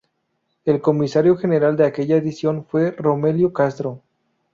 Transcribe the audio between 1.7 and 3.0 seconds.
de aquella edición fue